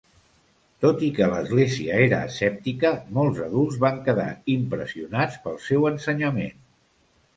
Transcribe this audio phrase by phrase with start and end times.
[0.83, 6.63] Tot i que l'Església era escèptica, molts adults van quedar impressionats pel seu ensenyament.